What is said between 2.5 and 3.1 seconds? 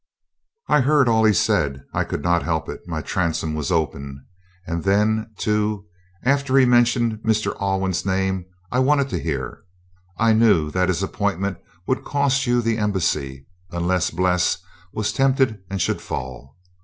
it; my